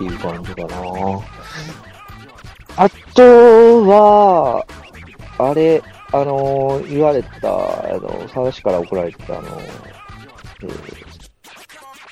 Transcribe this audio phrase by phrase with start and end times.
[0.00, 0.68] っていう感じかな。
[2.76, 3.22] あと
[3.86, 4.66] は、
[5.38, 5.82] あれ、
[6.12, 10.76] あの言われた、あの、佐賀市から送られてた、あのえー、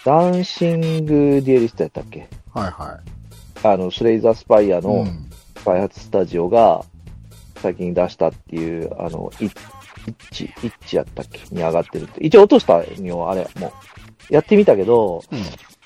[0.04, 2.28] ダンシングデュエリストやったっけ？
[2.52, 3.00] はいは
[3.64, 4.82] あの、スレイザースパイアい。
[4.82, 5.24] のうん。
[5.64, 6.84] 開発スタジオが
[7.56, 9.52] 先に出したっていう、あの、イッ
[10.30, 11.40] チ、イッチやったっけ？
[11.50, 12.24] に上がってるって。
[12.24, 13.72] 一応落としたんよ、あれ、も
[14.30, 14.32] う。
[14.32, 15.38] やってみたけど、うん。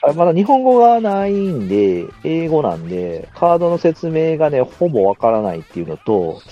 [0.04, 6.42] あまだ日本語がないんで、英語なんで、カードの説明がね、ほぼわからないっていうのと、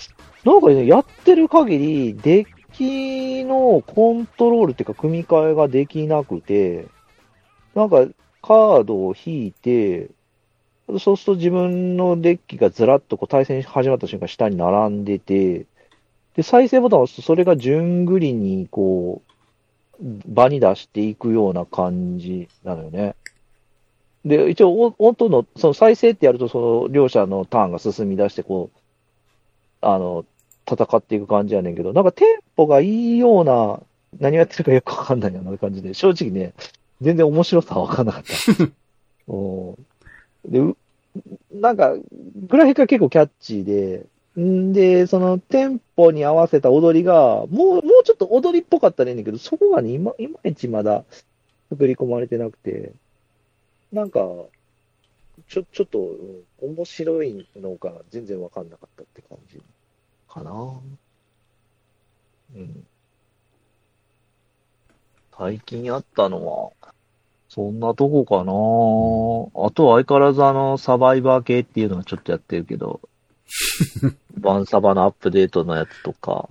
[0.45, 6.87] なんかね、やってる限り、デッキのコントロールっていうか、組み替えができなくて、
[7.75, 8.07] なんか、
[8.43, 10.11] カードを引いて、
[10.99, 15.67] そうすると自分のデッキがずらっとこう対戦始まった瞬間下に並んでて、
[16.37, 23.15] で、再生ボタンを押すとそれが順繰りにこう、場に出していくような感じなのよね。
[24.25, 28.79] で、一応、お音の、その再生ってやると、その両者のターンが進み出して、こう、
[29.81, 30.25] あの、
[30.71, 33.81] 戦っていく感じやねんけど、なんかテンポがいいような、
[34.19, 36.53] 何をやってるかよくわかんないような感じで、正直ね、
[37.01, 38.33] 全然面白さはわかんなかった。
[39.33, 39.75] うん
[40.47, 40.77] で、う
[41.53, 41.95] なんか、
[42.49, 44.07] グラフィックが結構キャッチーで、
[44.39, 51.05] んで、そのテンポに合わせた踊りが、もう、もうちょっと踊りっぽかったらいいんだけど、そこがね、いまいまいちまだ
[51.71, 52.93] 作り込まれてなくて、
[53.93, 54.21] なんか、
[55.49, 59.63] ちょ、ちょっと、うん面白いのか全然わかんなかったって感じ
[60.29, 60.79] かな。
[62.55, 62.87] うん。
[65.37, 66.93] 最近やったのは、
[67.49, 69.67] そんなとこかな。
[69.67, 73.01] あとは相変わらずあの、サバイバー系っていうのはちょっとやってるけど、
[74.37, 76.51] バンサバのアップデートのやつとか、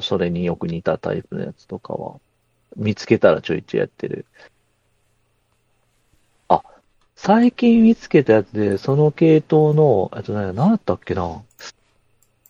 [0.00, 2.20] それによく似たタイプのやつとかは、
[2.76, 4.26] 見つけたらちょいちょいやってる。
[7.24, 11.42] あ、最近見つけたやつで、その系統の、えっとね、何だったっけな。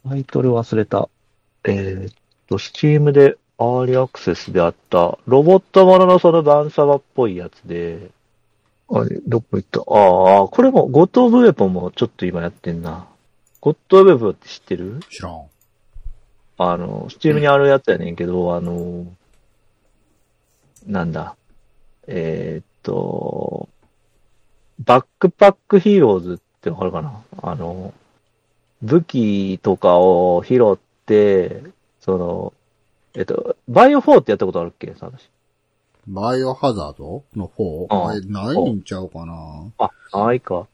[0.09, 1.09] タイトル忘れた。
[1.65, 2.15] えーっ
[2.49, 8.11] と、スチームでアーリーアクセスであった、ロボットもののそのダンサバっぽいやつで、
[8.91, 13.07] あれ、どこ行ったああ、これも、ゴッド・オブ・ウェポンもちょっと今やってんな。
[13.61, 15.01] ゴッド・オブ・ウェポンって知ってる？
[15.09, 15.43] 知らん。
[16.59, 19.07] あの、スチームにあるやつやねんけど、あの、
[20.87, 21.35] なんだ。
[22.07, 23.69] えーっと、
[24.81, 27.23] バックパックヒーローズってわかるかな？
[27.43, 27.93] あの、
[28.83, 31.63] 武器とかを拾って、
[32.01, 32.53] その、
[33.15, 34.95] えっと、バイオ4ってやったことあるっけ？
[34.95, 35.29] サトシ。
[36.07, 37.23] バイオハザード？
[37.35, 39.35] の方ああれ、ないんちゃうかな？
[39.79, 40.67] あ、ないか。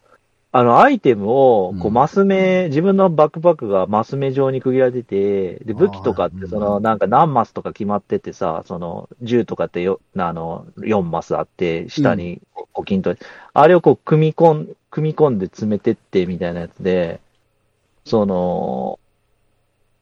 [0.52, 1.94] あの、アイテムを、こう、うん。
[1.94, 12.40] マス目、自分のバックパックがマス目状に区切られてて、で、武器とかって、その、なんか何マスとか決まっててさ、その、銃とかってよ、あの、4マスあって、下に、
[12.84, 13.18] こう、
[13.52, 17.20] あれをこう、組み込ん、組み込んで詰めてって、みたいなやつで、
[18.04, 18.98] その、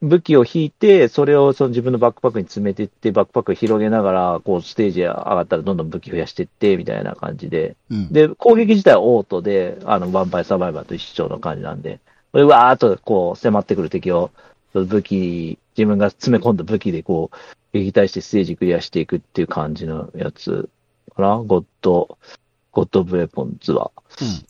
[0.01, 8.13] 武器を引いて、それをその自分のバックパックに詰めていって、バックパックを広げながら、こう、ステージ上がったらどんどん武器増やしていって、みたいな感じで、うん。
[8.13, 11.99] で、攻撃自体はオートで、あの、ヴァンパイアサバイバーと一緒の感じなんで、
[12.31, 14.31] これわーっとこう、迫ってくる敵を、
[14.73, 20.69] 武器、自分が詰め込んだ武器でこう、撃退してステージクリアしていくっていう感じのやつ
[21.15, 21.37] かな。
[21.37, 23.91] God、God of Weapons は。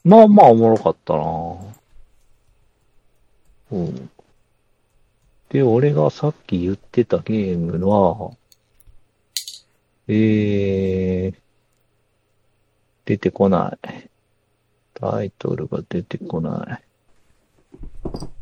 [0.04, 1.56] まあまあおもろかったな
[3.72, 4.10] うん。
[5.50, 8.34] で、俺がさっき言ってたゲームは、
[10.08, 11.36] えー、
[13.06, 14.10] 出てこない。
[14.94, 16.84] タイトルが出てこない。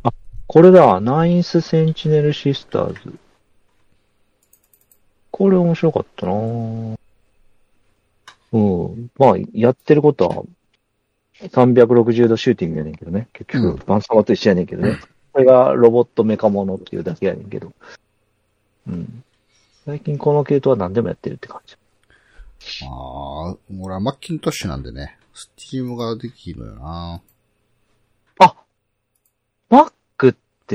[0.03, 0.13] あ、
[0.47, 0.99] これだ。
[0.99, 3.17] ナインス・センチネル・シスターズ。
[5.31, 6.33] これ面白かったな
[8.51, 9.11] うん。
[9.17, 10.43] まあ、やってることは、
[11.49, 13.27] 360度シューティングやねんけどね。
[13.33, 14.97] 結うん局、バンサマと一緒やねんけどね。
[15.33, 17.73] これがロボットメカモノっていうだけやねんけど。
[18.87, 19.23] うん。
[19.85, 21.75] 最近この系統は何でもやってるって感じ。
[22.85, 27.21] ああ、俺は Macintosh なんでね、 Steam ができるのよな。
[29.69, 29.96] あって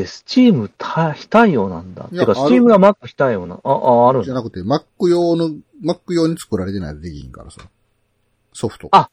[0.06, 0.71] Steam
[1.15, 2.09] 非対応なんだ。
[2.11, 3.61] いやてか、 Steam が Mac 非対応な。
[3.62, 4.25] あ、あ、ある。
[4.25, 5.50] じゃなくて、Mac 用の、
[5.85, 7.61] Mac 用に作られてないとできひんからさ。
[8.55, 8.89] ソフト。
[8.93, 9.11] あ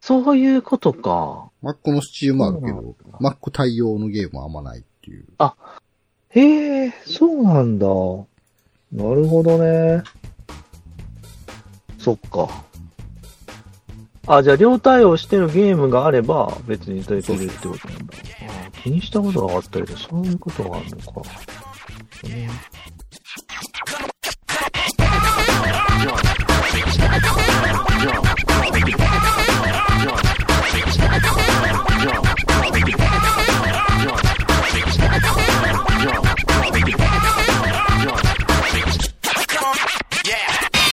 [0.00, 1.50] そういうことか。
[1.62, 5.24] Mac の Steam あるけど、Mac 対応のゲームはあんまないっていう。
[6.28, 7.86] へえ、そうなんだ。
[7.86, 10.02] なるほどね。
[11.98, 12.48] そっか。
[14.26, 18.14] あ、じゃあ両対応してるゲームがあれば別にできるってことなんだ。
[18.84, 21.22] 気にしたことがあったけど、そういうことがあるのか。